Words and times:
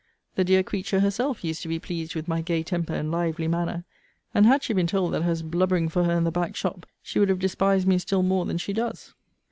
The 0.33 0.43
dear 0.43 0.63
creature 0.63 1.01
herself 1.01 1.43
used 1.43 1.61
to 1.61 1.67
be 1.67 1.77
pleased 1.77 2.15
with 2.15 2.27
my 2.27 2.41
gay 2.41 2.63
temper 2.63 2.91
and 2.95 3.11
lively 3.11 3.47
manner; 3.47 3.83
and 4.33 4.47
had 4.47 4.63
she 4.63 4.73
been 4.73 4.87
told 4.87 5.13
that 5.13 5.21
I 5.21 5.27
was 5.29 5.43
blubbering 5.43 5.89
for 5.89 6.05
her 6.05 6.17
in 6.17 6.23
the 6.23 6.31
back 6.31 6.55
shop, 6.55 6.87
she 7.03 7.19
would 7.19 7.29
have 7.29 7.37
despised 7.37 7.87
me 7.87 7.99
still 7.99 8.23
more 8.23 8.45
than 8.47 8.57
she 8.57 8.73
does. 8.73 9.13